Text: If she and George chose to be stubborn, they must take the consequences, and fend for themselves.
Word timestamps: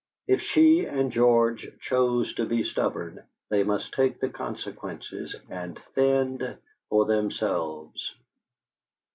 If 0.25 0.41
she 0.41 0.85
and 0.87 1.11
George 1.11 1.77
chose 1.79 2.33
to 2.33 2.47
be 2.47 2.63
stubborn, 2.63 3.23
they 3.49 3.61
must 3.61 3.93
take 3.93 4.19
the 4.19 4.29
consequences, 4.29 5.35
and 5.47 5.77
fend 5.93 6.57
for 6.89 7.05
themselves. 7.05 8.15